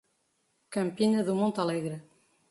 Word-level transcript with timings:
Campina 0.75 1.21
do 1.23 1.33
Monte 1.35 1.59
Alegre 1.61 1.97